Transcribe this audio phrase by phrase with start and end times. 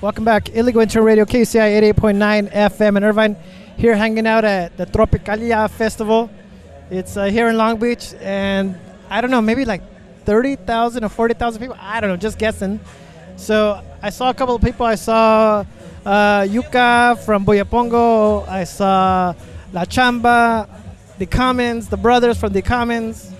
[0.00, 3.36] Welcome back, Illegal Intern Radio, KUCI 88.9 FM in Irvine.
[3.76, 6.28] Here hanging out at the Tropicalia Festival.
[6.90, 8.76] It's uh, here in Long Beach, and
[9.08, 9.82] I don't know, maybe like
[10.24, 11.76] 30,000 or 40,000 people.
[11.78, 12.80] I don't know, just guessing.
[13.36, 14.86] So I saw a couple of people.
[14.86, 15.64] I saw
[16.04, 18.48] uh, Yuka from Buyepongo.
[18.48, 19.34] I saw
[19.72, 20.68] La Chamba,
[21.18, 23.32] the Commons, the brothers from the Commons.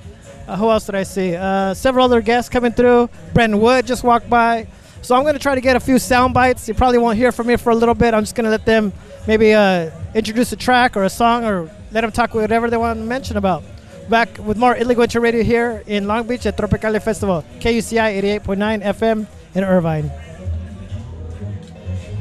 [0.46, 1.34] Uh, who else did I see?
[1.34, 3.10] Uh, several other guests coming through.
[3.34, 4.68] Brenton Wood just walked by.
[5.02, 6.68] So I'm going to try to get a few sound bites.
[6.68, 8.12] You probably won't hear from me for a little bit.
[8.14, 8.92] I'm just going to let them
[9.26, 12.98] maybe uh, introduce a track or a song or let them talk whatever they want
[12.98, 13.62] to mention about.
[14.08, 19.26] Back with more Illegal Radio here in Long Beach at Tropicalia Festival, KUCI 88.9 FM
[19.54, 20.10] in Irvine.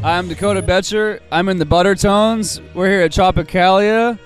[0.03, 1.19] I'm Dakota Boettcher.
[1.31, 2.61] I'm in the Buttertones.
[2.73, 4.17] We're here at Tropicalia.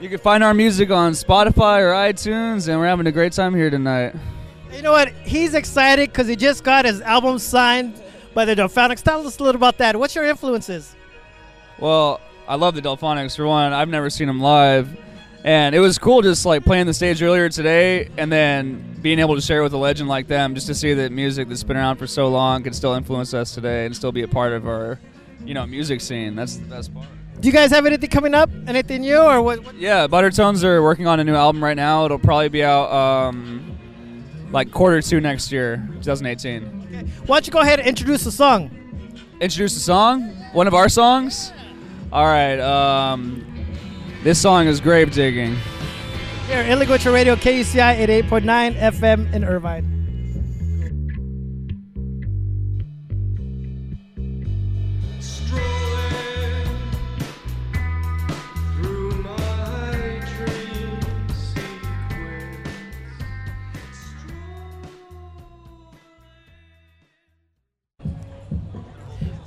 [0.00, 3.54] You can find our music on Spotify or iTunes, and we're having a great time
[3.54, 4.14] here tonight.
[4.74, 5.10] You know what?
[5.24, 8.02] He's excited because he just got his album signed
[8.34, 9.02] by the Delphonics.
[9.02, 9.96] Tell us a little about that.
[9.96, 10.96] What's your influences?
[11.78, 13.72] Well, I love the Delphonics for one.
[13.72, 14.88] I've never seen them live,
[15.44, 19.36] and it was cool just like playing the stage earlier today, and then being able
[19.36, 21.96] to share with a legend like them, just to see that music that's been around
[21.96, 24.98] for so long can still influence us today and still be a part of our,
[25.44, 26.34] you know, music scene.
[26.34, 27.06] That's the best part.
[27.38, 28.50] Do you guys have anything coming up?
[28.66, 29.64] Anything new or what?
[29.64, 29.76] what?
[29.76, 32.04] Yeah, Buttertones are working on a new album right now.
[32.04, 33.78] It'll probably be out um,
[34.54, 36.86] like quarter two next year, 2018.
[36.86, 37.06] Okay.
[37.26, 38.70] Why don't you go ahead and introduce the song?
[39.40, 41.52] Introduce the song, one of our songs.
[42.12, 43.44] All right, um,
[44.22, 45.56] this song is Grave Digging.
[46.46, 49.93] Here, Illegal Radio, KUCI 88.9 FM in Irvine.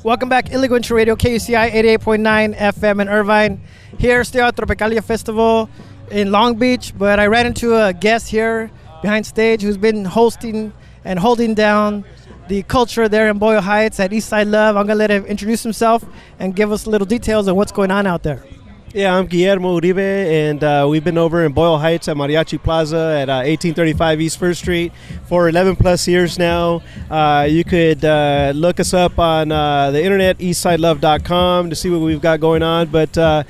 [0.08, 3.60] Welcome back, Illegal Radio, KUCI 88.9 FM in Irvine.
[3.98, 5.70] Here, still at Tropicalia Festival
[6.10, 10.72] in Long Beach, but I ran into a guest here behind stage who's been hosting
[11.04, 12.06] and holding down
[12.48, 14.78] the culture there in Boyle Heights at Eastside Luv.
[14.78, 16.06] I'm going to let him introduce himself
[16.40, 18.46] and give us little details on what's going on out there.
[18.94, 23.18] Yeah, I'm Guillermo Uribe, and uh, we've been over in Boyle Heights at Mariachi Plaza
[23.22, 24.94] at uh, 1835 East First Street
[25.26, 26.82] for 11 plus years now.
[27.12, 32.00] Uh, you could uh, look us up on uh, the internet, eastsideluv.com, to see what
[32.00, 32.88] we've got going on.
[32.88, 33.44] But uh,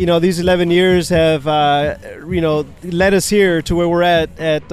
[0.00, 1.44] you know, these 11 years have
[2.26, 4.72] you know led us here to where we're at at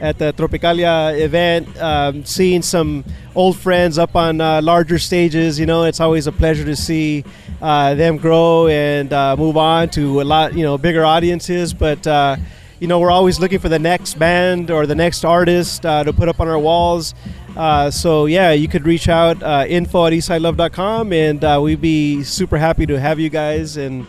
[0.00, 3.04] at the Tropicalia event, um, seeing some
[3.34, 5.60] old friends up on larger stages.
[5.60, 7.24] You know, it's always a pleasure to see
[7.60, 11.74] uh, them grow and uh, move on to a lot, you know, bigger audiences.
[11.74, 12.36] But uh,
[12.80, 16.12] you know, we're always looking for the next band or the next artist uh, to
[16.12, 17.14] put up on our walls.
[17.56, 22.56] Uh, so yeah, you could reach out uh, info at eastsideluv.com, and we'd be super
[22.56, 24.06] happy to have you guys and.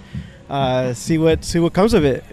[0.96, 2.24] See what see what comes of it.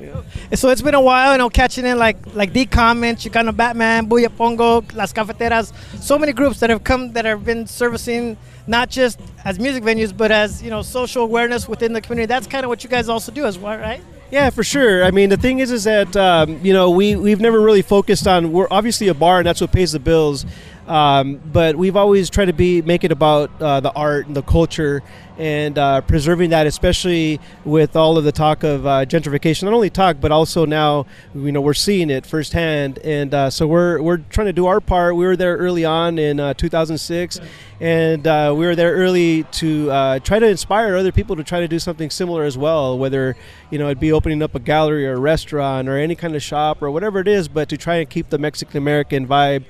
[0.55, 4.09] So it's been a while, you know, catching in like like the Commons, Chicano Batman,
[4.09, 9.21] Buyepongo, Las Cafeteras, so many groups that have come that have been servicing not just
[9.45, 12.27] as music venues, but as you know, social awareness within the community.
[12.27, 14.03] That's kind of what you guys also do as well, right?
[14.31, 15.05] Yeah, for sure.
[15.05, 18.27] I mean, the thing is, is that um, you know we we've never really focused
[18.27, 18.53] on.
[18.53, 20.47] We're obviously a bar, and that's what pays the bills.
[20.87, 24.43] Um, but we've always tried to be make it about uh, the art and the
[24.43, 25.03] culture
[25.37, 29.65] and uh, preserving that, especially with all of the talk of uh, gentrification.
[29.65, 33.67] Not only talk, but also now you know we're seeing it firsthand, and uh, so
[33.67, 35.17] we're we're trying to do our part.
[35.17, 37.41] We were there early on in uh, 2006,
[37.81, 39.87] and uh, we were there early to
[40.21, 42.97] try to inspire other people to try to do something similar as well.
[42.97, 43.37] Whether
[43.71, 46.45] you know it'd be opening up a gallery or a restaurant or any kind of
[46.45, 49.65] shop or whatever it is, but to try and keep the Mexican American vibe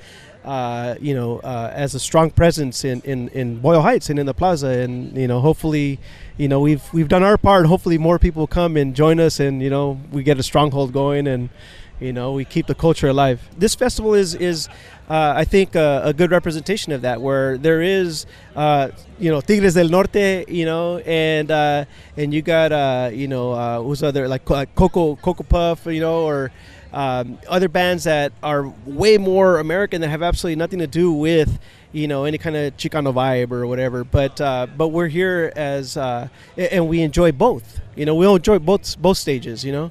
[0.46, 4.26] uh, you know, uh, as a strong presence in, in, in Boyle Heights and in
[4.26, 4.68] the plaza.
[4.68, 5.98] And, you know, hopefully,
[6.38, 7.66] you know, we've, we've done our part.
[7.66, 11.26] Hopefully more people come and join us and, you know, we get a stronghold going
[11.26, 11.50] and,
[11.98, 13.40] you know, we keep the culture alive.
[13.58, 14.68] This festival is, is
[15.08, 19.74] uh, I think, a good representation of that, where there is, uh, you know, Tigres
[19.74, 21.86] del Norte, you know, and uh,
[22.16, 26.50] and you got, uh, you know, who's other, like Coco, Coco Puff, you know, or,
[26.97, 31.59] um, other bands that are way more American that have absolutely nothing to do with
[31.93, 34.03] you know any kind of Chicano vibe or whatever.
[34.03, 37.81] But uh, but we're here as uh, and we enjoy both.
[37.97, 39.63] You know, we enjoy both both stages.
[39.63, 39.91] You know.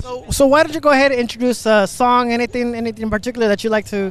[0.00, 2.32] So so why don't you go ahead and introduce a song?
[2.32, 4.10] Anything anything in particular that you like to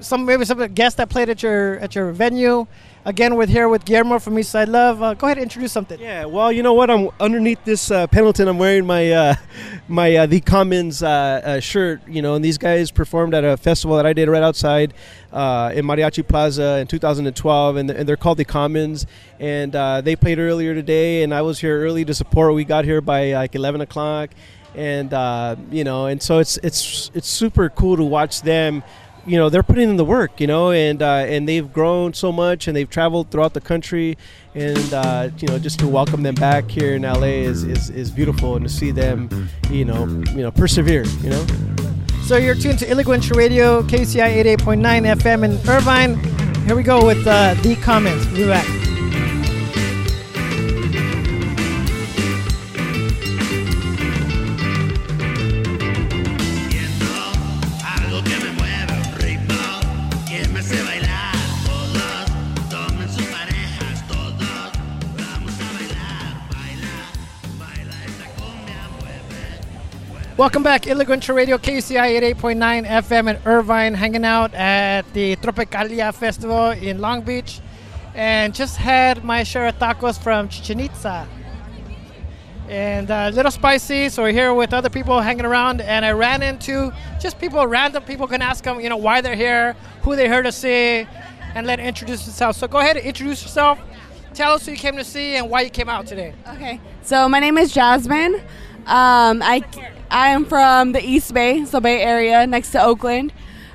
[0.00, 2.66] some maybe some guests that played at your at your venue.
[3.04, 5.02] Again, we're here with Guillermo from Eastside Luv.
[5.02, 5.98] Uh, go ahead and introduce something.
[5.98, 6.88] Yeah, well, you know what?
[6.88, 8.46] I'm underneath this uh, Pendleton.
[8.46, 9.34] I'm wearing my uh,
[9.88, 12.06] my uh, the Commons uh, uh, shirt.
[12.06, 14.94] You know, and these guys performed at a festival that I did right outside
[15.32, 19.04] in Mariachi Plaza in 2012, and, and they're called the Commons.
[19.40, 19.72] And
[20.04, 22.54] they played earlier today, and I was here early to support.
[22.54, 24.30] We got here by like 11 o'clock,
[24.76, 25.10] and
[25.72, 28.84] you know, and so it's it's it's super cool to watch them
[29.26, 32.32] you know they're putting in the work you know and uh, and they've grown so
[32.32, 34.16] much and they've traveled throughout the country
[34.54, 38.10] and uh, you know just to welcome them back here in LA is, is, is
[38.10, 39.28] beautiful and to see them
[39.70, 41.46] you know you know persevere you know
[42.24, 46.16] So you're tuned to Illegal Radio, KUCI 88.9 FM in Irvine.
[46.66, 48.24] Here we go with uh, the Commons.
[48.28, 48.91] We'll be back.
[70.38, 76.70] Welcome back, Illegal Radio, KUCI 88.9 FM in Irvine, hanging out at the Tropicalia Festival
[76.70, 77.60] in Long Beach.
[78.14, 81.28] And just had my share of tacos from Chichen Itza.
[82.66, 85.82] And uh, a little spicy, so we're here with other people hanging around.
[85.82, 89.36] And I ran into just people, random people can ask them, you know, why they're
[89.36, 91.06] here, who they here to see,
[91.54, 92.56] and let introduce themselves.
[92.56, 93.78] So go ahead and introduce yourself.
[94.32, 96.32] Tell us who you came to see and why you came out today.
[96.54, 98.36] Okay, so my name is Jasmine.
[98.86, 99.62] Um, I
[100.12, 103.32] I am from the East Bay, so Bay Area, next to Oakland.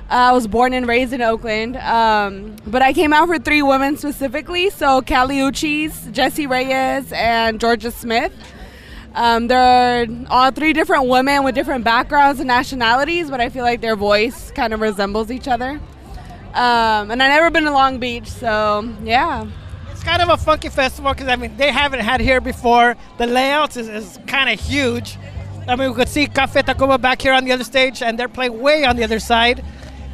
[0.08, 3.60] Uh, I was born and raised in Oakland, um, but I came out for three
[3.60, 4.70] women specifically.
[4.70, 8.32] So Kali Uchis, Jessie Reyez, and Jorja Smith.
[9.16, 13.80] Um, they're all three different women with different backgrounds and nationalities, but I feel like
[13.80, 15.80] their voice kind of resembles each other.
[16.54, 19.44] Um, and I've never been to Long Beach, so yeah.
[19.90, 22.96] It's kind of a funky festival because I mean they haven't had here before.
[23.18, 25.18] The layouts is, is kind of huge.
[25.68, 28.28] I mean we could see Cafe Tacvba back here on the other stage, and they're
[28.28, 29.62] playing way on the other side.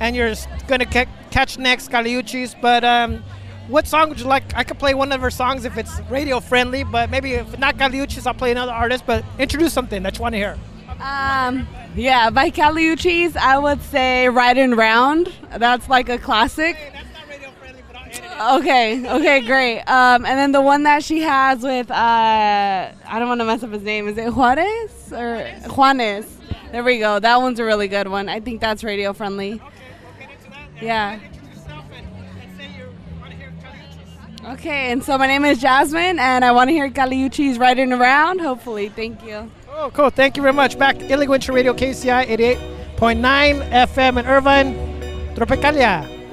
[0.00, 0.34] And you're
[0.66, 2.60] gonna ca- catch next Kali Uchis.
[2.60, 3.22] But um,
[3.68, 4.42] what song would you like?
[4.56, 7.78] I could play one of her songs if it's radio friendly, but maybe if not
[7.78, 9.06] Kali Uchis, I'll play another artist.
[9.06, 10.58] But introduce something that you want to hear.
[11.00, 15.32] Um, yeah, by Kali Uchis, I would say Ridin Round.
[15.56, 16.76] That's like a classic.
[16.92, 19.80] That's not radio friendly, but I'll edit Okay, okay, great.
[19.82, 23.62] Um, and then the one that she has with, uh, I don't want to mess
[23.62, 24.08] up his name.
[24.08, 26.26] Is it Juarez or Juanes?
[26.72, 27.20] There we go.
[27.20, 28.28] That one's a really good one.
[28.28, 29.62] I think that's radio friendly.
[30.82, 31.20] Yeah.
[34.44, 37.92] Okay, and so my name is Jasmine, and I want to hear Kali Uchis riding
[37.92, 38.40] around.
[38.40, 39.50] Hopefully, thank you.
[39.70, 40.10] Oh, cool.
[40.10, 40.78] Thank you very much.
[40.78, 42.26] Back Illegal Intern Radio KUCI
[42.98, 44.74] 88.9 FM in Irvine,
[45.34, 46.23] Tropicalia.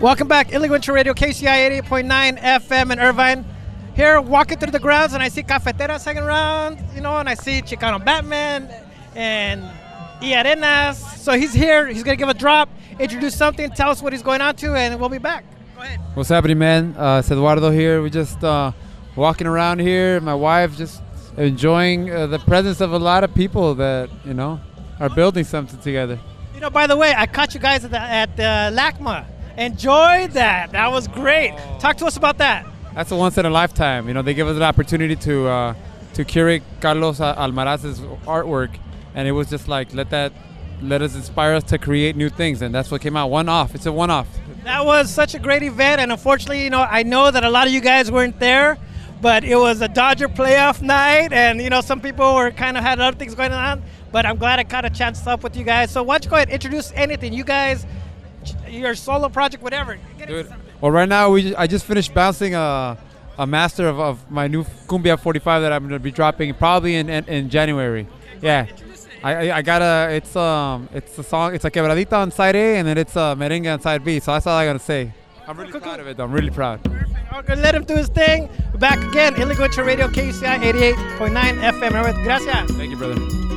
[0.00, 3.44] Welcome back, Illegal Intern Radio KUCI 88.9 FM in Irvine.
[3.96, 7.34] Here, walking through the grounds, and I see cafeteras hanging around, you know, and I
[7.34, 8.70] see Chicano Batman
[9.16, 9.64] and
[10.22, 10.98] Arenas.
[11.20, 11.88] So he's here.
[11.88, 12.68] He's gonna give a drop,
[13.00, 15.44] introduce something, tell us what he's going on to, and we'll be back.
[15.74, 15.98] Go ahead.
[16.14, 16.94] What's happening, man?
[16.96, 18.00] Uh, it's Eduardo here.
[18.00, 18.70] We're just uh,
[19.16, 20.20] walking around here.
[20.20, 21.02] My wife just
[21.36, 24.60] enjoying uh, the presence of a lot of people that you know
[25.00, 26.20] are building something together.
[26.54, 29.26] You know, by the way, I caught you guys at the, at the LACMA.
[29.58, 30.70] Enjoyed that.
[30.70, 31.52] That was great.
[31.80, 32.64] Talk to us about that.
[32.94, 34.06] That's a once in a lifetime.
[34.06, 35.74] You know, they give us an opportunity to uh,
[36.14, 38.70] to curate Carlos Almaraz's artwork,
[39.14, 40.32] and it was just like let that
[40.80, 43.30] let us inspire us to create new things, and that's what came out.
[43.30, 43.74] One off.
[43.74, 44.28] It's a one off.
[44.62, 47.66] That was such a great event, and unfortunately, you know, I know that a lot
[47.66, 48.78] of you guys weren't there,
[49.20, 52.84] but it was a Dodger playoff night, and you know, some people were kind of
[52.84, 53.82] had other things going on.
[54.12, 55.90] But I'm glad I got a chance to up with you guys.
[55.90, 57.84] So why don't you go ahead and introduce anything, you guys,
[58.70, 59.98] your solo project, whatever.
[60.18, 62.96] Get Dude, well, right now we I just finished bouncing a,
[63.38, 67.08] a master of, of my new Cumbia 45 that I'm gonna be dropping probably in
[67.08, 68.06] in, in January.
[68.40, 68.66] Yeah,
[69.24, 72.54] I, I I got a it's um it's a song it's a quebradita on side
[72.56, 74.20] A and then it's a merengue on side B.
[74.20, 75.12] So that's all I gotta say.
[75.46, 75.88] I'm really Cool, cool.
[75.88, 76.16] proud of it.
[76.18, 76.24] though.
[76.24, 76.78] I'm really proud.
[77.34, 78.50] Okay, let him do his thing.
[78.78, 81.80] Back again, Illegal Intern Radio, KUCI 88.9 FM.
[81.80, 82.70] Remember, Gracias.
[82.72, 83.47] Thank you, brother.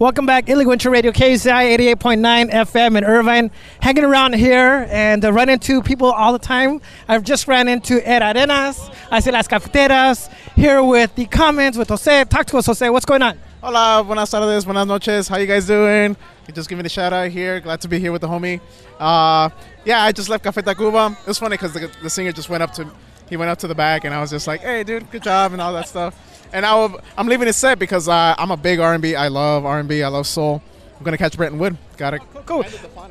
[0.00, 3.52] Welcome back, Illegal Intern Radio, KUCI 88.9 FM in Irvine.
[3.80, 6.80] Hanging around here and uh, run into people all the time.
[7.06, 11.90] I've just ran into Ed Arenas, I see Las Cafeteras, here with the Commons with
[11.90, 12.24] Jose.
[12.24, 12.90] Talk to us, Jose.
[12.90, 13.38] What's going on?
[13.62, 15.28] Hola, buenas tardes, buenas noches.
[15.28, 16.16] How you guys doing?
[16.52, 17.60] Just giving a shout out here.
[17.60, 18.60] Glad to be here with the homie.
[18.98, 19.48] Uh,
[19.84, 21.12] yeah, I just left Café Tacvba.
[21.20, 22.90] It was funny because the, the singer just went up to,
[23.28, 25.52] he went up to the back, and I was just like, "Hey, dude, good job,"
[25.52, 26.33] and all that stuff.
[26.52, 29.16] And I will, I'm leaving it set because uh, I'm a big R&B.
[29.16, 30.02] I love R&B.
[30.02, 30.62] I love soul.
[30.96, 31.76] I'm gonna catch Brenton Wood.
[31.96, 32.22] Got it.
[32.46, 32.64] Cool.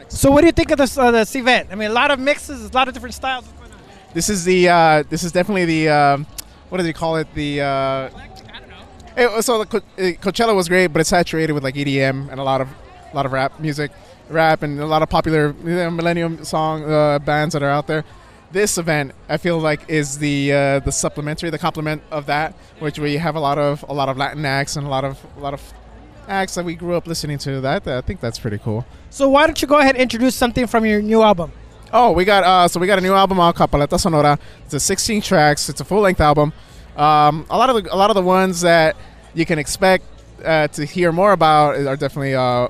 [0.08, 1.70] So, what do you think of this, uh, this event?
[1.72, 3.46] I mean, a lot of mixes, a lot of different styles.
[3.46, 3.78] What's going on?
[4.14, 6.28] This is the uh, this is definitely the um,
[6.70, 7.28] what do they call it?
[7.34, 8.10] The uh, I
[8.60, 9.38] don't know.
[9.38, 12.40] it, so the Co- uh, Coachella was great, but it's saturated with like EDM and
[12.40, 12.70] a lot of
[13.12, 13.92] a lot of rap music,
[14.30, 17.88] rap and a lot of popular you know, millennium song uh, bands that are out
[17.88, 18.04] there.
[18.54, 23.00] This event, I feel like, is the uh, the supplementary, the complement of that, which
[23.00, 25.40] we have a lot of a lot of Latin acts and a lot of a
[25.40, 25.74] lot of
[26.28, 27.62] acts that we grew up listening to.
[27.62, 28.86] That I think that's pretty cool.
[29.10, 31.52] So, why don't you go ahead and introduce something from your new album?
[31.92, 34.38] Oh, we got uh, so we got a new album called Paleta Sonora.
[34.66, 35.68] It's a 16 tracks.
[35.68, 36.54] It's a full length album.
[36.96, 38.96] Um, a lot of the, a lot of the ones that
[39.34, 40.06] you can expect
[40.46, 42.68] uh, to hear more about are definitely uh,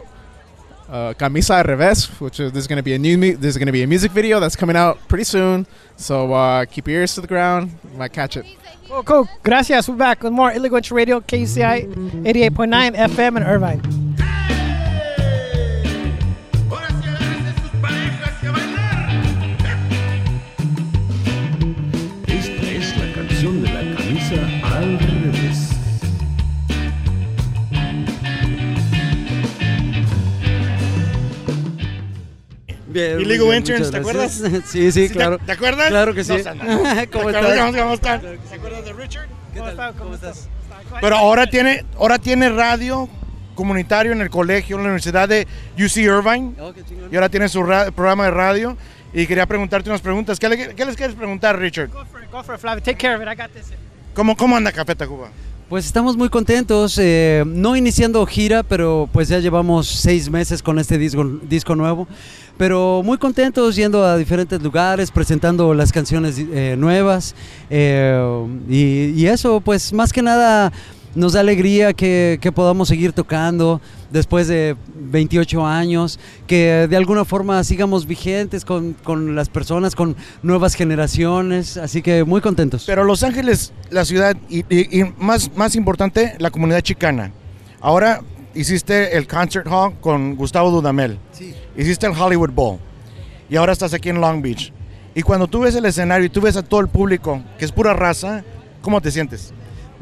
[0.94, 3.66] uh, Camisa al Revés, which is, there's going to be a new mu- there's going
[3.66, 5.66] to be a music video that's coming out pretty soon.
[5.98, 7.72] So uh, keep your ears to the ground.
[7.92, 8.46] You might catch it.
[8.88, 9.30] Cool, cool.
[9.44, 9.90] Gracias.
[9.90, 14.13] We're back with more Illegal Radio, KUCI 88.9 FM in Irvine.
[32.94, 34.32] Bien, Illegal bien, Interns, muchas ¿te acuerdas?
[34.72, 35.38] sí, sí, te- claro.
[35.40, 35.88] ¿Te acuerdas?
[35.90, 36.34] Claro que sí.
[36.46, 36.64] No, no.
[37.12, 37.58] ¿Cómo ¿Te acuerdas?
[37.58, 37.76] estás?
[37.82, 38.22] ¿Cómo están?
[38.50, 39.28] ¿Se acuerdan de Richard?
[39.56, 39.96] ¿Cómo estás?
[39.96, 40.50] ¿Cómo estás?
[41.02, 43.10] Pero ahora tiene, ahora tiene radio
[43.56, 45.48] comunitario en el colegio, en la Universidad de
[45.78, 46.54] UC Irvine.
[46.60, 46.74] Oh.
[47.12, 48.78] Y ahora tiene su ra- programa de radio.
[49.14, 50.40] Y quería preguntarte unas preguntas.
[50.40, 51.90] ¿Qué, le- qué les quieres preguntar, Richard?
[51.92, 52.84] Go for it, go for it, Flavio.
[52.84, 53.28] Take care of it.
[53.28, 53.68] I got this.
[54.16, 55.30] ¿Cómo, cómo anda Café Tacuba?
[55.74, 60.78] Pues estamos muy contentos, eh, no iniciando gira, pero pues ya llevamos seis meses con
[60.78, 62.08] este disco, disco nuevo,
[62.60, 67.34] pero muy contentos yendo a diferentes lugares, presentando las canciones eh, nuevas
[67.72, 70.72] eh, y, y eso pues más que nada
[71.16, 77.24] nos da alegría que, que podamos seguir tocando después de 28 años, que de alguna
[77.26, 82.84] forma sigamos vigentes con, con las personas, con nuevas generaciones, así que muy contentos.
[82.86, 87.32] Pero Los Ángeles, la ciudad, y, y- y más, más importante, la comunidad chicana.
[87.82, 88.22] Ahora
[88.56, 91.18] hiciste el Concert Hall con Gustavo Dudamel.
[91.32, 91.54] Sí.
[91.78, 92.78] Hiciste el Hollywood Bowl.
[93.50, 94.72] Y ahora estás aquí en Long Beach.
[95.16, 97.72] Y cuando tú ves el escenario y tú ves a todo el público, que es
[97.72, 98.44] pura raza,
[98.82, 99.54] ¿cómo te sientes?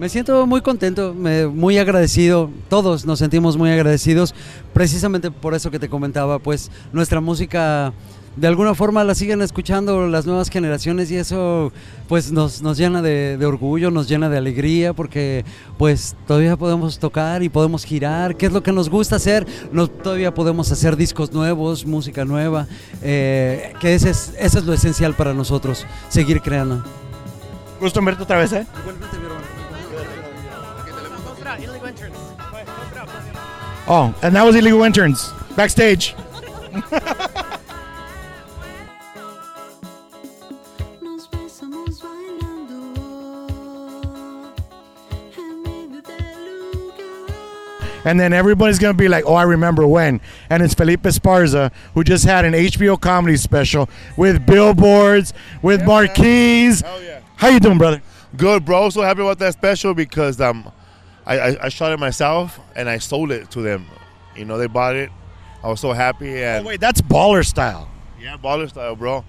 [0.02, 4.34] Me siento muy contento, me- muy agradecido, todos nos sentimos muy agradecidos,
[4.74, 7.94] precisamente por eso que te comentaba, pues nuestra música
[8.36, 11.72] de alguna forma la siguen escuchando las nuevas generaciones y eso
[12.08, 15.46] pues nos, nos llena de, de orgullo, nos llena de alegría porque
[15.78, 19.96] pues todavía podemos tocar y podemos girar, que es lo que nos gusta hacer, nos,
[20.02, 22.66] todavía podemos hacer discos nuevos, música nueva,
[23.04, 26.84] eh, que ese es, eso es lo esencial para nosotros, seguir creando.
[27.80, 28.66] Gusto en verte otra vez, ¿eh?
[33.88, 36.16] Oh, and that was Illegal Interns, backstage.
[41.02, 43.50] Nos besamos bailando
[45.38, 48.02] en medio del lugar.
[48.06, 50.22] And then everybody's going to be like, oh, I remember when.
[50.50, 56.82] And it's Felipe Esparza, who just had an HBO comedy special with billboards, with marquees.
[56.82, 57.20] Hell yeah.
[57.36, 58.02] How you doing, brother?
[58.38, 58.90] Good, bro.
[58.92, 60.72] So happy about that special because um,
[61.26, 63.86] I, I, I shot it myself and I sold it to them.
[64.36, 65.10] You know, they bought it.
[65.64, 67.90] I was so happy and Oh, wait, that's baller style.
[68.20, 69.24] yeah, baller style, bro.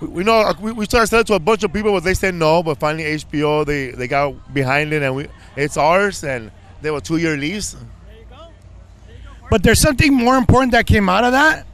[0.00, 2.34] We, we know we, we started selling to a bunch of people, but they said
[2.34, 2.62] no.
[2.62, 5.26] But finally, HBO they they got behind it and we
[5.56, 6.50] it's ours and
[6.82, 7.72] they were two year lease.
[7.72, 7.82] There
[8.18, 8.36] you go.
[9.50, 11.66] But there's something more important that came out of that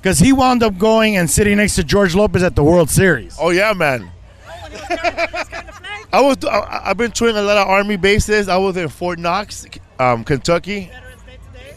[0.00, 3.36] because he wound up going and sitting next to George Lopez at the World Series.
[3.40, 4.10] Oh yeah, man.
[6.12, 8.48] I was I, I've been touring a lot of army bases.
[8.48, 9.66] I was in Fort Knox,
[9.98, 10.90] um, Kentucky.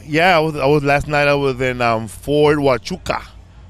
[0.06, 1.28] Yeah, I was, I was last night.
[1.28, 3.24] I was in um, Fort Huachuca,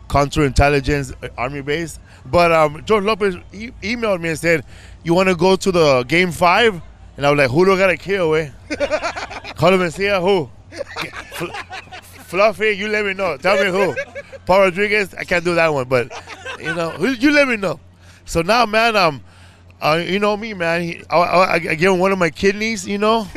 [0.08, 2.00] counterintelligence uh, army base.
[2.26, 4.64] But um, George Lopez e- emailed me and said,
[5.04, 6.80] "You want to go to the game five?
[7.18, 8.50] And I was like, "Who do I gotta kill, eh?
[9.56, 10.50] Carlos Mencia, who?
[12.24, 13.36] Fluffy, you let me know.
[13.38, 13.96] Tell me who.
[14.46, 16.12] Paul Rodriguez, I can't do that one, but
[16.60, 17.80] you know, you let me know.
[18.26, 19.22] So now, man, um,
[19.82, 20.82] uh, you know me, man.
[20.82, 23.28] He, I, I, I gave him one of my kidneys, you know,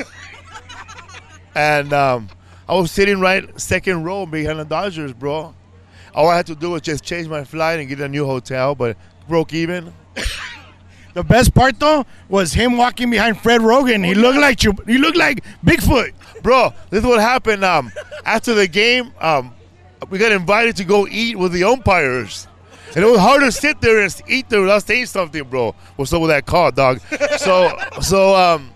[1.54, 2.28] and um,
[2.68, 5.54] I was sitting right second row behind the Dodgers, bro.
[6.14, 8.74] All I had to do was just change my flight and get a new hotel,
[8.74, 8.96] but
[9.28, 9.92] broke even.
[11.14, 14.04] The best part though was him walking behind Fred Roggin.
[14.04, 14.74] He looked like you.
[14.86, 16.12] He looked like Bigfoot.
[16.42, 17.64] Bro, this is what happened.
[17.64, 17.92] Um,
[18.24, 19.54] after the game, um,
[20.10, 22.48] we got invited to go eat with the umpires.
[22.94, 25.74] And it was hard to sit there and eat there without saying something, bro.
[25.96, 27.00] What's up with that car, dog?
[27.38, 28.70] so, so um,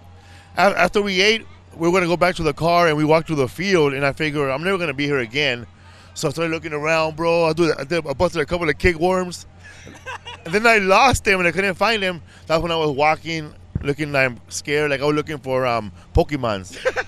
[0.57, 1.47] after we ate,
[1.77, 3.95] we were gonna go back to the car and we walked through the field.
[3.95, 5.67] And I figured I'm never gonna be here again.
[6.15, 7.45] So I started looking around, bro.
[7.45, 9.47] I do, I, did, I busted a couple of kickworms,
[10.45, 12.21] and then I lost them and I couldn't find them.
[12.47, 15.93] That's when I was walking, looking like I'm scared, like I was looking for um,
[16.13, 16.77] Pokemons.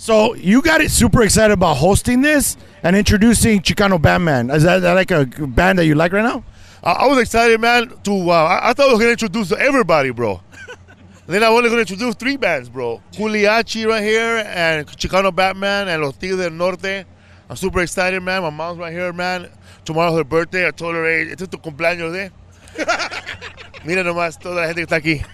[0.00, 4.50] So you got it super excited about hosting this and introducing Chicano Batman.
[4.50, 6.44] Is that, that like a band that you like right now?
[6.82, 7.92] I, I was excited, man.
[8.04, 10.40] To uh, I, I thought I was gonna introduce everybody, bro.
[11.26, 13.02] then I was gonna introduce three bands, bro.
[13.16, 17.04] Kali Uchis right here, and Chicano Batman, and Los Tigres del Norte.
[17.50, 18.42] I'm super excited, man.
[18.42, 19.48] My mom's right here, man.
[19.84, 20.68] Tomorrow's her birthday.
[20.68, 22.28] I told her, hey, este es tu cumpleaños, eh?
[23.84, 25.24] Mira nomás toda la gente que está aquí.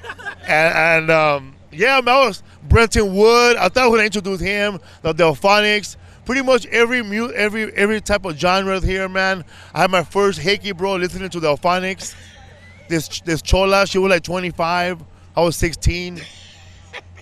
[0.46, 3.56] And, and um, yeah, man, I was Brenton Wood.
[3.56, 5.96] I thought I was gonna introduce him, the Delphonics.
[6.24, 9.44] Pretty much every mu- every every type of genre here, man.
[9.74, 12.14] I had my first hickey, bro, listening to Delphonics.
[12.88, 15.02] This this chola, she was like 25.
[15.36, 16.20] I was 16.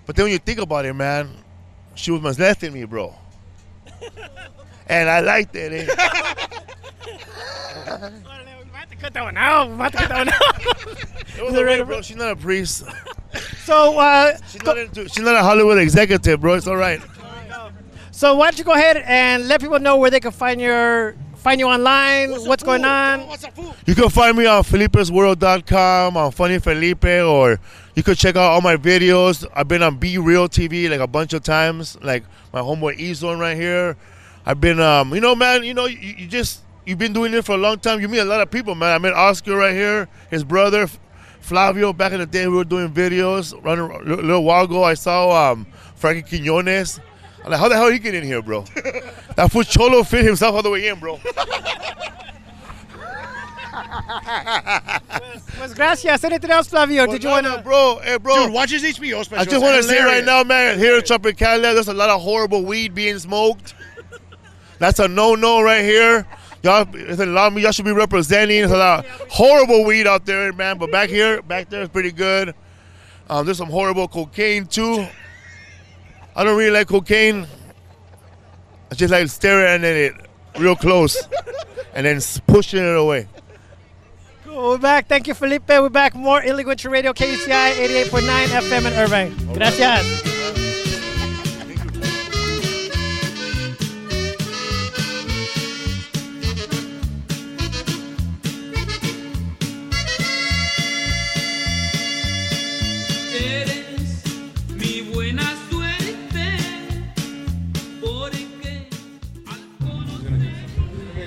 [0.07, 1.31] But then when you think about it, man,
[1.95, 3.15] she was much less than me, bro.
[4.87, 5.89] And I liked it.
[5.89, 5.95] Eh?
[9.01, 9.67] Cut that one out.
[9.67, 10.99] I'm about to cut that one out.
[11.37, 12.03] It was alright, bro.
[12.03, 12.85] She's not a priest.
[13.65, 16.55] So, uh, She's not, into, she's not a Hollywood executive, bro.
[16.55, 17.01] It's all right.
[18.13, 21.17] So why don't you go ahead and let people know where they can find your
[21.37, 22.31] find you online?
[22.31, 23.29] What's, going on?
[23.87, 27.59] You can find me on Felipe'sWorld.com, on Funny Felipe, or
[27.97, 29.45] you could check out all my videos.
[29.55, 33.41] I've been on Be Real TV like a bunch of times, like my homeboy E-Zone
[33.41, 33.97] right here.
[34.47, 37.45] I've been, um, you know, man, you know, you, you just, you've been doing it
[37.45, 38.01] for a long time.
[38.01, 38.95] You meet a lot of people, man.
[38.95, 40.89] I met Oscar right here, his brother,
[41.41, 43.53] Flavio, back in the day, we were doing videos.
[43.65, 45.67] Running, a little little while ago, I saw um,
[45.97, 47.01] Frankie Quinones.
[47.45, 48.63] I'm like, how the hell he get in here, bro?
[49.37, 51.21] that fool Cholo fit himself all the way in, bro.
[55.57, 56.25] Pues gracias.
[56.25, 57.07] Anything else, Flavio?
[57.07, 57.61] Did you want to?
[57.63, 58.45] bro, hey, bro.
[58.45, 59.41] Dude, watch his HBO special.
[59.41, 62.21] I just want to say right now, man, here in Tropicalia, there's a lot of
[62.21, 63.75] horrible weed being smoked.
[64.79, 66.27] That's a no-no right here.
[66.63, 68.61] Y'all, it's a lot of y'all should be representing.
[68.61, 70.79] There's a lot of horrible weed out there, man.
[70.79, 72.55] But back here, back there is pretty good.
[73.29, 75.07] Um, there's some horrible cocaine too.
[76.35, 77.47] I don't really like cocaine.
[78.91, 80.15] I just like staring at it
[80.59, 81.23] real close
[81.95, 83.29] and then pushing it away.
[84.45, 84.71] Cool.
[84.71, 85.09] We're back.
[85.09, 85.69] Thank you, Felipe.
[85.69, 86.15] We're back.
[86.15, 89.55] More Illegal Radio, KUCI 88.9 FM in Irvine.
[89.55, 90.32] Gracias.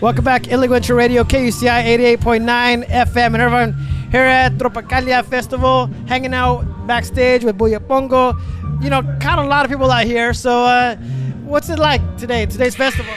[0.05, 1.83] Welcome back, Illegal Radio, KUCI
[2.19, 3.73] 88.9 FM in Irvine.
[4.11, 8.39] Here at Tropicalia Festival, hanging out backstage with Buyepongo.
[8.83, 10.31] You know, kind of a lot of people out here.
[10.35, 10.95] So, uh,
[11.43, 13.11] what's it like today, today's festival?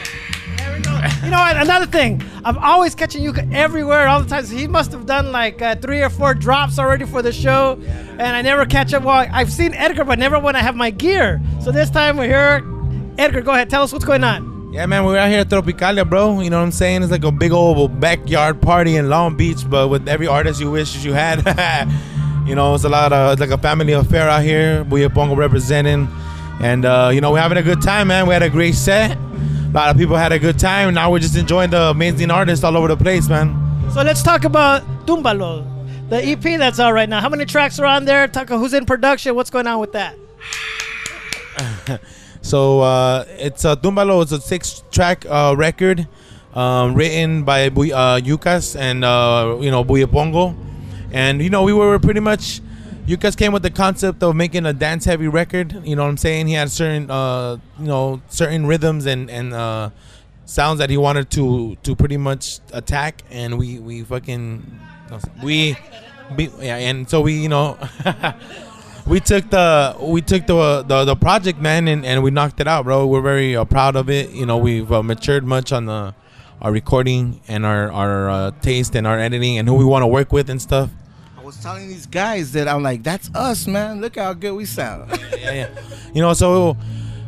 [1.22, 1.58] You know what?
[1.58, 4.46] Another thing, I'm always catching you everywhere all the time.
[4.46, 7.78] So he must have done like uh, three or four drops already for the show,
[8.12, 9.02] and I never catch up.
[9.02, 11.38] Well, I've seen Edgar, but never when I have my gear.
[11.60, 12.64] So this time we're here.
[13.18, 13.68] Edgar, go ahead.
[13.68, 14.57] Tell us what's going on.
[14.78, 16.38] Yeah, man, we're out here at Tropicalia, bro.
[16.40, 17.02] You know what I'm saying?
[17.02, 20.70] It's like a big old backyard party in Long Beach, but with every artist you
[20.70, 21.38] wish you had.
[22.46, 24.84] you know, it's a lot of it's like a family affair out here.
[24.84, 26.06] Buyepongo representing,
[26.60, 28.28] and uh, you know we're having a good time, man.
[28.28, 29.16] We had a great set.
[29.18, 30.94] A lot of people had a good time.
[30.94, 33.56] Now we're just enjoying the amazing artists all over the place, man.
[33.92, 35.66] So let's talk about Tumbalo,
[36.08, 37.20] the EP that's out right now.
[37.20, 38.28] How many tracks are on there?
[38.28, 39.34] Talk who's in production.
[39.34, 40.14] What's going on with that?
[42.42, 44.22] So uh, it's a Tumbalo.
[44.22, 46.06] It's a six-track uh, record
[46.54, 47.70] um, written by uh,
[48.20, 50.56] Yukas and uh, you know Buyepongo,
[51.12, 52.60] and you know we were pretty much.
[53.06, 55.72] Yucas came with the concept of making a dance-heavy record.
[55.82, 56.46] You know what I'm saying?
[56.46, 59.90] He had certain uh, you know certain rhythms and and uh,
[60.44, 64.80] sounds that he wanted to to pretty much attack, and we we fucking
[65.42, 65.76] we.
[66.36, 67.78] we yeah, and so we, you know,
[69.08, 72.68] we took the we took the the, the project man and, and we knocked it
[72.68, 75.86] out bro we're very uh, proud of it you know we've uh, matured much on
[75.86, 76.14] the
[76.60, 80.06] our recording and our our uh, taste and our editing and who we want to
[80.06, 80.90] work with and stuff
[81.38, 84.02] I was telling these guys that I'm like, that's us, man.
[84.02, 85.18] Look how good we sound.
[85.38, 85.68] yeah, yeah.
[86.12, 86.76] you know so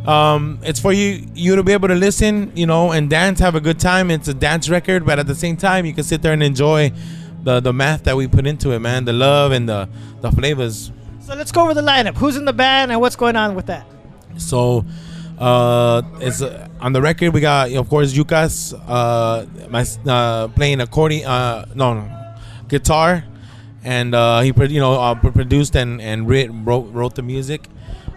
[0.06, 3.54] um, it's for you you to be able to listen, you know, and dance, have
[3.54, 4.10] a good time.
[4.10, 6.92] It's a dance record, but at the same time, you can sit there and enjoy
[7.42, 9.04] the the math that we put into it, man.
[9.04, 9.88] The love and the
[10.20, 10.90] the flavors.
[11.30, 12.16] So let's go over the lineup.
[12.16, 13.86] Who's in the band and what's going on with that?
[14.36, 14.84] So,
[15.38, 17.32] uh, it's uh, on the record.
[17.32, 22.34] We got, of course, Yukas, uh, my uh, playing accordion, uh, no, no,
[22.66, 23.22] guitar,
[23.84, 27.68] and uh, he, you know, uh, produced and and writ, wrote wrote the music.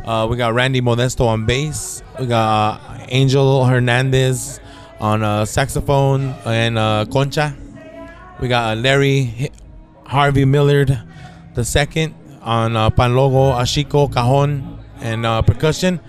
[0.04, 2.02] Uh, we got Randy Modesto on bass.
[2.20, 4.60] We got uh, Angel Hernandez
[5.00, 7.56] on uh, saxophone and uh, concha.
[8.42, 9.52] We got uh, Larry
[10.08, 11.00] Harvey Millard
[11.54, 16.00] the second on uh, Panlogo, Ashiko, Cajon, and uh, percussion.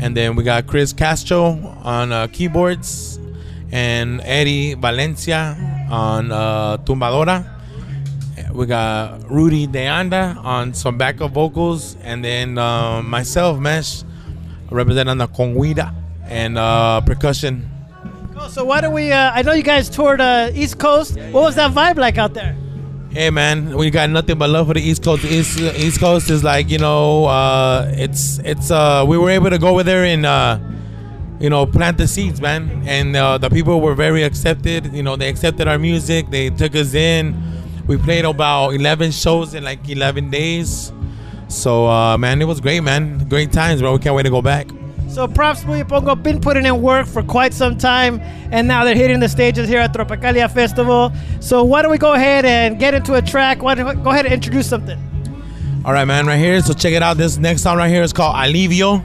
[0.00, 3.18] And then we got Chris Castro on uh, keyboards
[3.72, 5.56] and Eddie Valencia
[5.90, 7.52] on uh, tumbadora.
[8.52, 14.02] We got Rudy Deanda on some backup vocals, and then uh, myself, Mesh,
[14.70, 17.68] representing the conguida and uh, percussion.
[18.34, 18.48] Cool.
[18.48, 19.12] So why don't we?
[19.12, 21.18] Uh, I know you guys toured uh, East Coast.
[21.18, 22.56] What was that vibe like out there?
[23.16, 25.24] Hey man, we got nothing but love for the East Coast.
[25.24, 28.70] East, East Coast is like you know, uh, it's it's.
[28.70, 30.58] Uh, we were able to go over there and uh,
[31.40, 32.82] you know plant the seeds, man.
[32.84, 34.92] And uh, the people were very accepted.
[34.92, 36.28] You know, they accepted our music.
[36.28, 37.34] They took us in.
[37.86, 40.92] We played about 11 shows in like 11 days.
[41.48, 43.26] So uh, man, it was great, man.
[43.30, 43.94] Great times, bro.
[43.94, 44.68] We can't wait to go back.
[45.08, 49.20] So props Buyepongo been putting in work for quite some time, and now they're hitting
[49.20, 51.12] the stages here at Tropicalia Festival.
[51.40, 53.62] So why don't we go ahead and get into a track?
[53.62, 54.98] Why don't we go ahead and introduce something?
[55.84, 56.60] All right, man, right here.
[56.60, 57.16] So check it out.
[57.16, 59.04] This next song right here is called Alivio.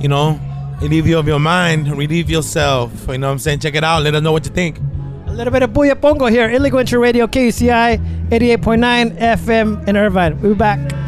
[0.00, 0.38] You know,
[0.80, 2.92] alivio of your mind, relieve yourself.
[3.08, 3.60] You know what I'm saying?
[3.60, 4.02] Check it out.
[4.02, 4.78] Let us know what you think.
[5.26, 10.40] A little bit of Buyepongo here, Illegal Radio, KUCI 88.9 FM in Irvine.
[10.40, 10.99] We'll be back.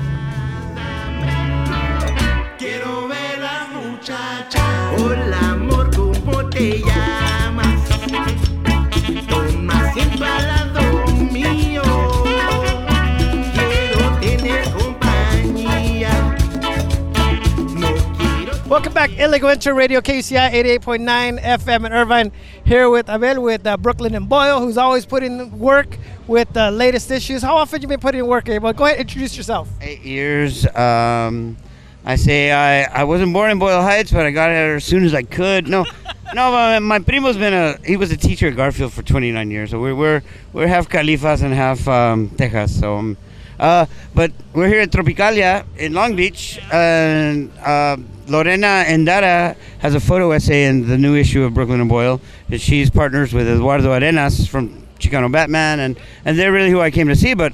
[18.73, 22.33] Welcome back, Illegal Radio, KUCI 88.9 FM in Irvine.
[22.65, 27.11] Here with Abel with uh, Brooklyn and Boyle, who's always putting work with the latest
[27.11, 27.43] issues.
[27.43, 28.73] How often you been putting in work, Abel?
[28.73, 29.69] Go ahead, introduce yourself.
[29.83, 30.65] eight years.
[30.75, 31.59] Um,
[32.07, 35.05] I say I, I wasn't born in Boyle Heights, but I got here as soon
[35.05, 35.69] as I could.
[35.69, 35.85] No,
[36.35, 39.73] no, my, my primo's been a he was a teacher at Garfield for 29 years.
[39.73, 40.23] So we're we're,
[40.55, 42.81] we're half Califas and half um, Texas.
[42.81, 43.19] So, um,
[43.63, 47.97] uh, but we're here at Tropicalia in Long Beach, and uh,
[48.27, 52.21] Lorena Endara has a photo essay in the new issue of Brooklyn and Boyle.
[52.51, 56.91] And she's partners with Eduardo Arenas from Chicano Batman, and and they're really who I
[56.91, 57.35] came to see.
[57.35, 57.53] But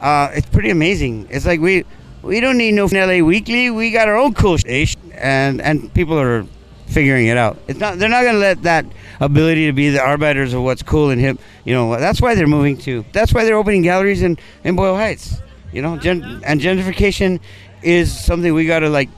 [0.00, 1.28] uh, it's pretty amazing.
[1.30, 1.84] It's like we
[2.22, 3.68] we don't need no LA Weekly.
[3.70, 6.46] We got our own cool station, and and people are
[6.86, 7.58] figuring it out.
[7.68, 8.86] It's not they're not gonna let that
[9.20, 11.38] ability to be the arbiters of what's cool and hip.
[11.66, 13.04] You know that's why they're moving to.
[13.12, 15.42] That's why they're opening galleries in in Boyle Heights.
[15.72, 17.40] You know, gen, and gentrification
[17.82, 19.08] is something we got to like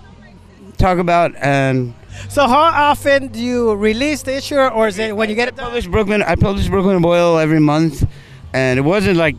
[0.79, 1.95] talk about and.
[2.29, 2.61] So how
[2.91, 5.65] often do you release the issue, or is it when you get it done?
[5.67, 6.23] publish Brooklyn.
[6.23, 8.07] I publish Brooklyn Boyle every month,
[8.53, 9.35] and it wasn't like,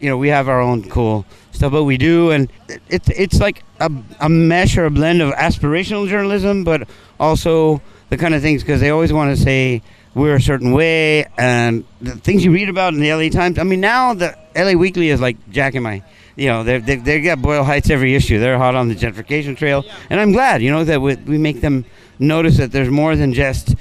[0.00, 3.40] you know, we have our own cool stuff, but we do, and it- it's it's
[3.40, 3.88] like a,
[4.20, 6.88] a mesh or a blend of aspirational journalism, but
[7.20, 9.80] also the kind of things because they always want to say
[10.14, 13.58] we're a certain way, and the things you read about in the LA Times.
[13.58, 16.02] I mean, now the LA Weekly is like Jack and my.
[16.34, 18.38] You know, they they they got Boyle Heights every issue.
[18.38, 20.62] They're hot on the gentrification trail, and I'm glad.
[20.62, 21.84] You know that we, we make them
[22.18, 23.74] notice that there's more than just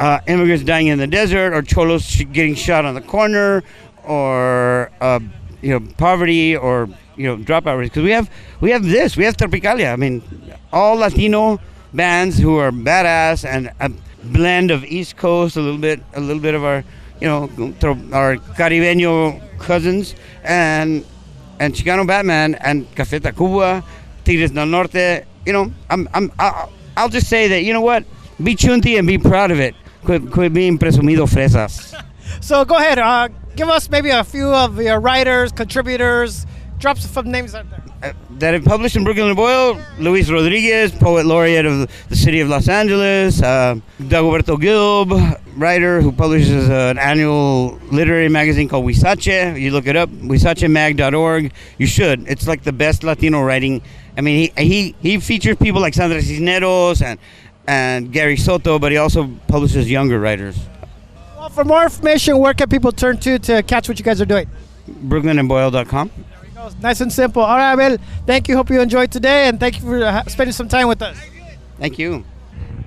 [0.00, 3.62] uh, immigrants dying in the desert or cholos sh- getting shot on the corner
[4.04, 5.20] or uh,
[5.60, 8.28] you know poverty or you know dropout rates because we have
[8.60, 10.22] we have this we have Tropicalia I mean
[10.72, 11.60] all Latino
[11.94, 13.92] bands who are badass and a
[14.24, 16.84] blend of East Coast a little bit a little bit of our
[17.20, 17.42] you know
[18.12, 21.04] our Caribeño cousins and
[21.60, 23.82] and Chicano Batman and Café Tacvba
[24.24, 28.04] Tigres del Norte you know I'm, I'm I'll, I'll just say that you know what
[28.42, 31.94] be chunty and be proud of it quit, quit being presumido fresas
[32.40, 36.46] So go ahead, uh, give us maybe a few of your writers, contributors.
[36.78, 37.82] Drop some names out there.
[38.30, 42.48] That have published in Brooklyn and Boyle, Luis Rodriguez, poet laureate of the city of
[42.48, 49.60] Los Angeles, uh, Dagoberto Gilb, writer who publishes an annual literary magazine called Huizache.
[49.60, 51.52] You look it up, huizachemag.org.
[51.78, 52.26] You should.
[52.28, 53.82] It's like the best Latino writing.
[54.16, 57.18] I mean, he he, he features people like Sandra Cisneros and
[57.66, 60.58] and Gary Soto, but he also publishes younger writers.
[61.38, 64.26] Well, for more information, where can people turn to to catch what you guys are
[64.26, 64.48] doing?
[64.88, 66.10] BrooklynandBoyle.com.
[66.80, 67.42] Nice and simple.
[67.42, 67.98] All right, Abel.
[68.26, 68.56] Thank you.
[68.56, 71.18] Hope you enjoyed today, and thank you for spending some time with us.
[71.78, 72.24] Thank you.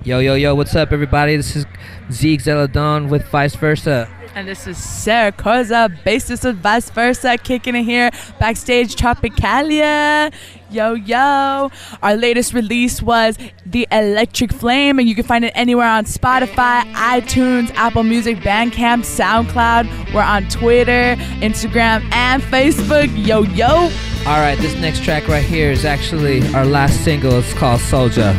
[0.04, 1.36] Yo, yo, yo, what's up, everybody?
[1.36, 1.66] This is
[2.12, 4.08] Zeke Zeladon with Vice Versa.
[4.36, 10.32] And this is Sarah Corza, bassist with Vice Versa, kicking it here backstage Tropicalia.
[10.70, 11.70] Yo, yo.
[12.02, 16.82] Our latest release was The Electric Flame, and you can find it anywhere on Spotify,
[16.94, 20.12] iTunes, Apple Music, Bandcamp, SoundCloud.
[20.12, 23.08] We're on Twitter, Instagram, and Facebook.
[23.26, 23.90] Yo, yo.
[24.26, 27.38] All right, this next track right here is actually our last single.
[27.38, 28.36] It's called Soldier.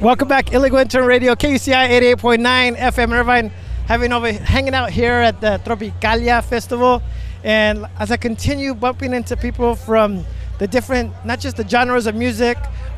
[0.00, 3.50] Welcome back, Illegal Intern Radio, KUCI 88.9 FM Irvine,
[3.86, 7.02] having over hanging out here at the Tropicalia Festival.
[7.44, 10.24] And as I continue bumping into people from
[10.58, 12.56] the different, not just the genres of music,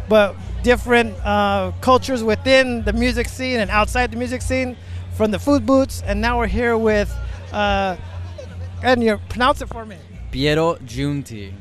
[0.08, 4.76] but different uh, cultures within the music scene and outside the music scene,
[5.14, 6.04] from the food booths.
[6.06, 7.12] And now we're here with,
[7.52, 7.96] uh,
[8.84, 9.96] and you pronounce it for me,
[10.30, 11.52] Piero Giunti.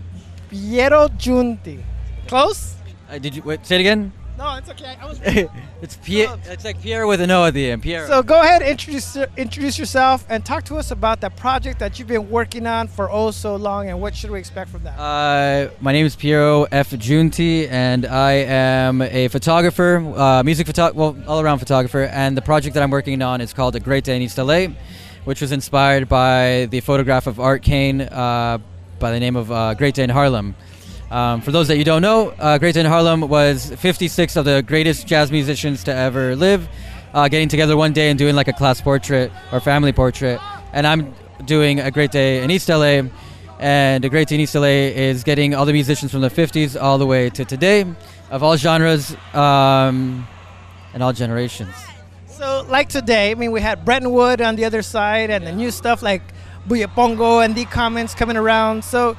[0.52, 1.82] Piero Giunti.
[2.28, 2.76] Close?
[3.10, 3.66] Uh, did you wait?
[3.66, 4.14] Say it again.
[4.42, 4.98] No, it's okay.
[5.00, 5.22] I was.
[5.84, 6.36] it's Pier.
[6.46, 7.84] It's like Pierre with an O at the end.
[7.84, 8.08] Pierre.
[8.08, 12.08] So go ahead, introduce introduce yourself, and talk to us about that project that you've
[12.08, 14.98] been working on for oh so long, and what should we expect from that?
[14.98, 16.90] Uh, my name is Piero F.
[16.90, 22.06] Giunti, and I am a photographer, uh, music photo, well, all-around photographer.
[22.06, 24.70] And the project that I'm working on is called A Great Day in East LA,
[25.24, 28.58] which was inspired by the photograph of Art Kane uh,
[28.98, 30.56] by the name of uh, Great Day in Harlem.
[31.12, 35.06] Um, for those that you don't know, uh, Great Harlem was 56 of the greatest
[35.06, 36.70] jazz musicians to ever live,
[37.14, 40.40] uh, getting together one day and doing like a class portrait or family portrait.
[40.72, 43.02] And I'm doing a Great Day in East LA,
[43.60, 46.82] and a Great Day in East LA is getting all the musicians from the 50s
[46.82, 47.86] all the way to today,
[48.30, 50.26] of all genres um,
[50.94, 51.76] and all generations.
[52.28, 55.52] So, like today, I mean, we had Brenton Wood on the other side, and the
[55.52, 56.22] new stuff like
[56.70, 58.86] Buyepongo and the Commons coming around.
[58.86, 59.18] So,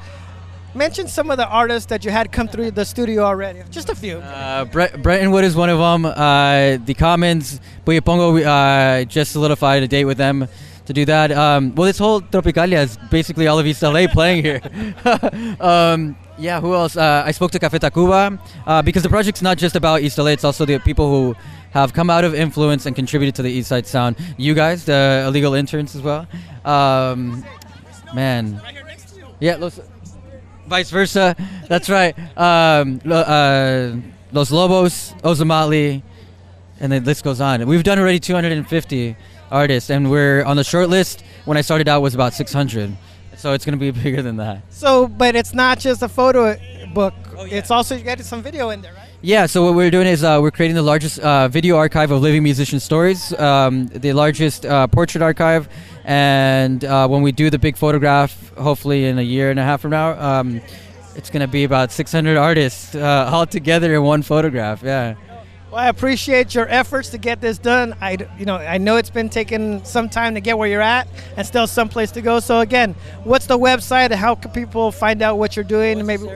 [0.75, 3.61] mention some of the artists that you had come through the studio already.
[3.69, 4.17] Just a few.
[4.17, 6.05] Uh, Bre- Brenton Wood is one of them.
[6.05, 10.47] Uh, the Commons, Buyepongo, we, uh, just solidified a date with them
[10.85, 11.31] to do that.
[11.31, 14.61] Um, well, this whole Tropicalia is basically all of East LA playing here.
[15.59, 16.97] um, yeah, who else?
[16.97, 20.31] Uh, I spoke to Café Tacvba uh, because the project's not just about East LA,
[20.31, 21.35] it's also the people who
[21.71, 24.15] have come out of influence and contributed to the East Side sound.
[24.37, 26.27] You guys, the illegal interns as well.
[26.65, 27.43] Um,
[28.13, 28.61] man.
[29.39, 29.79] Yeah, Los,
[30.67, 31.35] vice versa.
[31.67, 32.17] That's right.
[32.37, 33.91] Um, uh,
[34.31, 36.01] Los Lobos, Ozomatli,
[36.79, 37.65] and the list goes on.
[37.67, 39.15] We've done already 250
[39.51, 41.23] artists, and we're on the short list.
[41.45, 42.95] When I started out, was about 600.
[43.37, 44.61] So it's going to be bigger than that.
[44.69, 46.57] So, but it's not just a photo
[46.93, 47.13] book.
[47.37, 49.09] It's also you got some video in there, right?
[49.21, 52.21] Yeah, so what we're doing is uh, we're creating the largest uh, video archive of
[52.21, 55.69] living musician stories, um, the largest uh, portrait archive,
[56.05, 59.81] and uh, when we do the big photograph, hopefully in a year and a half
[59.81, 60.61] from now, um,
[61.15, 64.81] it's going to be about 600 artists uh, all together in one photograph.
[64.83, 65.15] Yeah.
[65.71, 67.95] Well, I appreciate your efforts to get this done.
[67.99, 71.07] I, you know, I know it's been taking some time to get where you're at,
[71.35, 72.39] and still some place to go.
[72.39, 74.05] So again, what's the website?
[74.11, 75.97] and How can people find out what you're doing?
[75.97, 76.29] and maybe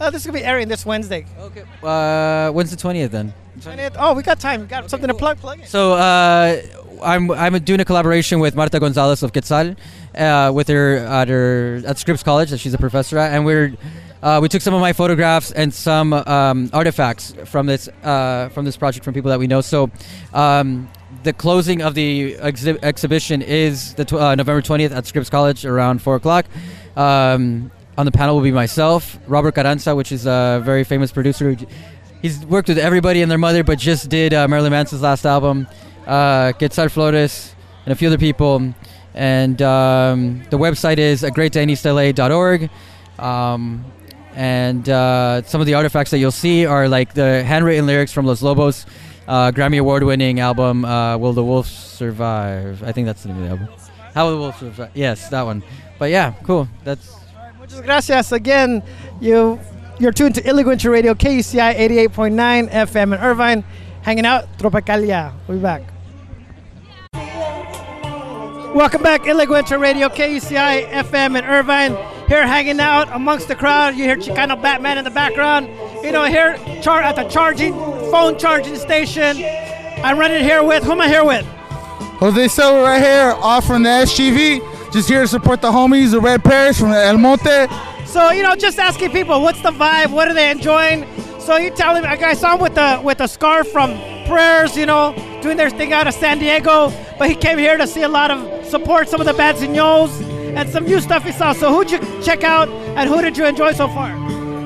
[0.00, 1.24] uh, this is gonna be airing this Wednesday.
[1.38, 1.62] Okay.
[1.82, 3.32] Uh, when's the 20th then?
[3.60, 3.94] 20th?
[3.98, 4.62] Oh, we got time.
[4.62, 5.38] We got something to plug.
[5.38, 5.68] Plug it.
[5.68, 6.60] So uh,
[7.02, 9.76] I'm I'm doing a collaboration with Marta Gonzalez of Quetzal,
[10.16, 13.74] uh, with her at her at Scripps College that she's a professor at, and we're
[14.22, 18.64] uh, we took some of my photographs and some um, artifacts from this uh, from
[18.64, 19.60] this project from people that we know.
[19.60, 19.90] So.
[20.32, 20.88] Um,
[21.22, 25.66] the closing of the exhi- exhibition is the tw- uh, November 20th at Scripps College
[25.66, 26.46] around 4 o'clock.
[26.96, 31.56] Um, on the panel will be myself, Robert Carranza, which is a very famous producer.
[32.22, 35.66] He's worked with everybody and their mother, but just did uh, Marilyn Manson's last album.
[36.06, 38.74] Uh, Quetzal Flores and a few other people.
[39.14, 42.70] And um, the website is a greatdayineastla.org.
[43.18, 43.84] Um,
[44.34, 48.26] and uh, some of the artifacts that you'll see are like the handwritten lyrics from
[48.26, 48.86] Los Lobos,
[49.26, 52.82] uh, Grammy Award winning album, uh, Will the Wolf Survive?
[52.82, 53.68] I think that's the name of the album.
[54.14, 54.90] How Will the Wolf Survive?
[54.94, 55.62] Yes, that one.
[55.98, 56.68] But yeah, cool.
[56.84, 57.14] That's
[57.58, 58.82] Muchas gracias again.
[59.20, 59.60] You
[60.00, 63.64] you're tuned to Illegal Radio KUCI 88.9 FM in Irvine,
[64.02, 65.32] hanging out Tropicalia.
[65.46, 65.82] We'll be back.
[68.74, 71.96] Welcome back, Intro Radio KUCI FM in Irvine.
[72.28, 73.96] Here hanging out amongst the crowd.
[73.96, 75.68] You hear Chicano Batman in the background.
[76.04, 77.74] You know, here char- at the charging
[78.12, 79.42] phone charging station.
[80.04, 81.44] I'm running here with who am I here with?
[82.20, 84.92] Jose Silva right here, off from the SGV.
[84.92, 87.66] Just here to support the homies, the Red Pears from El Monte.
[88.06, 90.10] So, you know, just asking people, what's the vibe?
[90.10, 91.06] What are they enjoying?
[91.40, 94.86] So you tell him, I saw him with the with a scarf from Prayers, you
[94.86, 96.92] know, doing their thing out of San Diego.
[97.18, 100.10] But he came here to see a lot of support, some of the Bansignons,
[100.54, 101.52] and some new stuff he saw.
[101.52, 104.12] So who'd you check out, and who did you enjoy so far?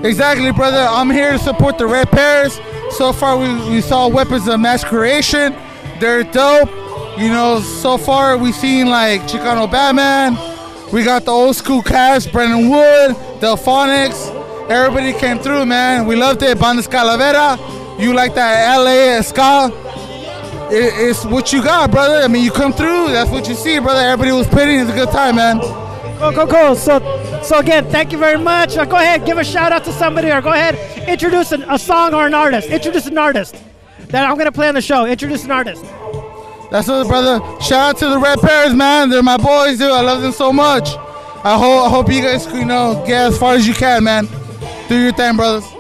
[0.05, 0.77] Exactly, brother.
[0.79, 2.61] I'm here to support the Red Pears.
[2.91, 5.55] So far, we, we saw Weapons of Mass Creation.
[6.01, 6.69] They're dope.
[7.19, 10.37] You know, so far we've seen like Chicano Batman.
[10.93, 14.44] We got the old school cast, Brenton Wood, Delphonics.
[14.69, 16.07] Everybody came through, man.
[16.07, 16.57] We loved it.
[16.57, 17.59] Bandas Calavera.
[18.01, 19.71] You like that LA ska?
[20.73, 22.17] It, it's what you got, brother.
[22.17, 23.09] I mean, you come through.
[23.09, 24.01] That's what you see, brother.
[24.01, 24.81] Everybody was pitting.
[24.81, 25.61] It's a good time, man.
[25.61, 26.75] Cool, cool, cool.
[26.75, 28.77] So, so again, thank you very much.
[28.79, 31.79] Uh, go ahead, give a shout out to somebody, or go ahead, introduce an, a
[31.79, 32.69] song or an artist.
[32.69, 33.63] Introduce an artist
[34.09, 35.05] that I'm gonna play on the show.
[35.05, 35.85] Introduce an artist.
[36.71, 37.41] That's it, brother.
[37.61, 39.11] Shout out to the Red Pears, man.
[39.11, 39.91] They're my boys, dude.
[39.91, 40.89] I love them so much.
[41.45, 44.27] I hope I hope you guys, you know, get as far as you can, man.
[44.89, 45.74] Do your thing, brothers.